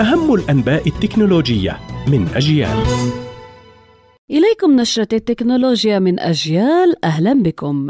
أهم 0.00 0.34
الأنباء 0.34 0.88
التكنولوجية 0.88 1.78
من 2.08 2.28
أجيال. 2.34 2.76
إليكم 4.30 4.80
نشرة 4.80 5.08
التكنولوجيا 5.12 5.98
من 5.98 6.20
أجيال. 6.20 7.04
أهلا 7.04 7.42
بكم. 7.42 7.88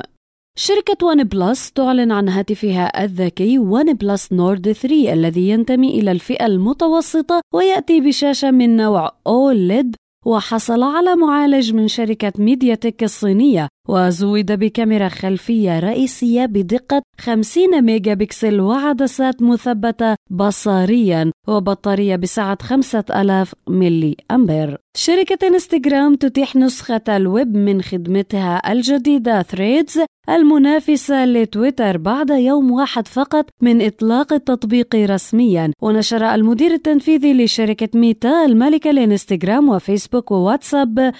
شركة 0.58 1.06
OnePlus 1.06 1.72
تعلن 1.72 2.12
عن 2.12 2.28
هاتفها 2.28 3.04
الذكي 3.04 3.58
OnePlus 3.58 4.32
Nord 4.32 4.72
3 4.72 5.12
الذي 5.12 5.48
ينتمي 5.48 6.00
إلى 6.00 6.10
الفئة 6.12 6.46
المتوسطة 6.46 7.40
ويأتي 7.54 8.00
بشاشة 8.00 8.50
من 8.50 8.76
نوع 8.76 9.12
OLED 9.26 9.96
وحصل 10.26 10.82
على 10.82 11.16
معالج 11.16 11.74
من 11.74 11.88
شركة 11.88 12.32
MediaTek 12.38 13.02
الصينية 13.02 13.68
وزود 13.88 14.52
بكاميرا 14.52 15.08
خلفية 15.08 15.78
رئيسية 15.78 16.46
بدقة 16.46 17.02
50 17.20 17.82
ميجا 17.82 18.14
بكسل 18.14 18.60
وعدسات 18.60 19.42
مثبتة 19.42 20.14
بصريا 20.30 21.32
وبطارية 21.48 22.16
بسعة 22.16 22.58
5000 22.62 23.54
ملي 23.68 24.16
أمبير. 24.30 24.78
شركة 24.96 25.46
إنستغرام 25.46 26.14
تتيح 26.14 26.56
نسخة 26.56 27.02
الويب 27.08 27.56
من 27.56 27.82
خدمتها 27.82 28.72
الجديدة 28.72 29.42
Threads 29.42 30.00
المنافسة 30.28 31.24
لتويتر 31.24 31.96
بعد 31.96 32.30
يوم 32.30 32.70
واحد 32.70 33.08
فقط 33.08 33.46
من 33.60 33.86
إطلاق 33.86 34.32
التطبيق 34.32 34.94
رسميا. 34.94 35.72
ونشر 35.82 36.34
المدير 36.34 36.70
التنفيذي 36.70 37.44
لشركة 37.44 37.88
ميتا 37.94 38.44
الملكة 38.44 38.90
لانستغرام 38.90 39.68
وفيسبوك 39.68 40.30
وواتساب 40.30 41.12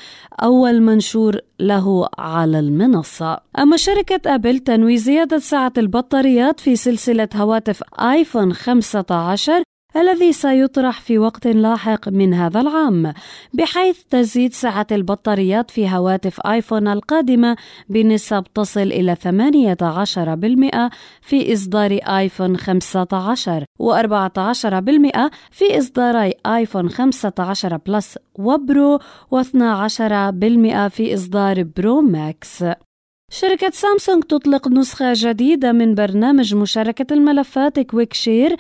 أول 0.43 0.81
منشور 0.83 1.41
له 1.61 2.09
على 2.19 2.59
المنصة. 2.59 3.39
أما 3.59 3.77
شركة 3.77 4.35
أبل 4.35 4.59
تنوي 4.59 4.97
زيادة 4.97 5.39
سعة 5.39 5.73
البطاريات 5.79 6.61
في 6.61 6.77
سلسلة 6.77 7.29
هواتف 7.35 7.83
آيفون 8.01 8.53
15 8.53 9.63
الذي 9.97 10.33
سيطرح 10.33 11.01
في 11.01 11.19
وقت 11.19 11.47
لاحق 11.47 12.09
من 12.09 12.35
هذا 12.35 12.61
العام 12.61 13.13
بحيث 13.55 14.03
تزيد 14.11 14.53
سعة 14.53 14.87
البطاريات 14.93 15.71
في 15.71 15.89
هواتف 15.89 16.41
آيفون 16.47 16.89
القادمة 16.89 17.57
بنسب 17.89 18.45
تصل 18.55 18.81
إلى 18.81 19.17
18% 19.17 19.19
في 21.23 21.53
إصدار 21.53 21.93
آيفون 21.93 22.57
15 22.57 23.65
و14% 23.83 25.31
في 25.51 25.79
إصداري 25.79 26.33
آيفون 26.47 26.89
15 26.89 27.77
Plus 27.77 28.19
و 28.35 28.51
Pro 28.51 28.99
و12% 28.99 29.01
في 30.89 31.15
إصدار 31.15 31.63
Pro 31.63 32.01
Max. 32.01 32.65
شركة 33.31 33.71
سامسونج 33.71 34.23
تطلق 34.23 34.69
نسخة 34.69 35.13
جديدة 35.17 35.73
من 35.73 35.95
برنامج 35.95 36.55
مشاركة 36.55 37.15
الملفات 37.15 37.81
Quick 37.81 38.13
Share 38.13 38.57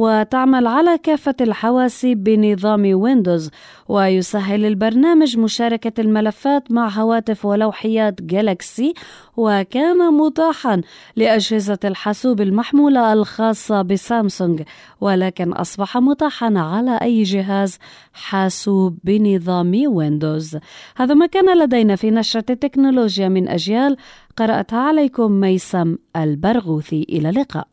وتعمل 0.00 0.66
على 0.66 0.98
كافة 0.98 1.34
الحواسيب 1.40 2.24
بنظام 2.24 3.00
ويندوز 3.00 3.50
ويسهل 3.88 4.64
البرنامج 4.64 5.38
مشاركة 5.38 6.00
الملفات 6.00 6.72
مع 6.72 6.88
هواتف 6.88 7.44
ولوحيات 7.44 8.22
جالكسي 8.22 8.94
وكان 9.36 10.14
متاحا 10.14 10.80
لأجهزة 11.16 11.78
الحاسوب 11.84 12.40
المحمولة 12.40 13.12
الخاصة 13.12 13.82
بسامسونج 13.82 14.62
ولكن 15.00 15.52
أصبح 15.52 15.96
متاحا 15.96 16.52
على 16.56 16.98
أي 17.02 17.22
جهاز 17.22 17.78
حاسوب 18.12 18.98
بنظام 19.04 19.82
ويندوز. 19.86 20.58
هذا 20.96 21.14
ما 21.14 21.26
كان 21.26 21.58
لدينا 21.58 21.96
في 21.96 22.10
نشرة 22.10 22.44
التكنولوجيا 22.50 23.28
من 23.28 23.48
أجيال. 23.48 23.96
قرأتها 24.36 24.78
عليكم 24.78 25.32
ميسم 25.32 25.96
البرغوثي. 26.16 27.06
إلى 27.08 27.28
اللقاء. 27.28 27.68